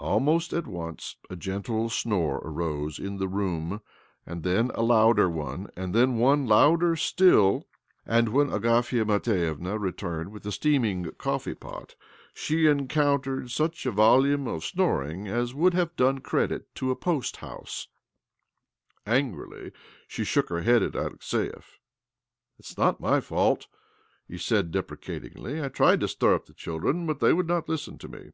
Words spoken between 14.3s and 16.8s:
of snoring as would have done credit